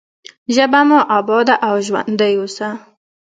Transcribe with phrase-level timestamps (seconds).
[0.55, 2.69] ژبه مو اباده او ژوندۍ اوسه.